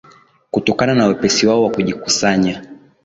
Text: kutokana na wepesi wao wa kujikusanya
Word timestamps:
kutokana 0.51 0.93
na 0.95 1.05
wepesi 1.07 1.47
wao 1.47 1.63
wa 1.63 1.69
kujikusanya 1.71 2.65